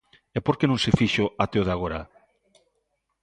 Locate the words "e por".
0.37-0.55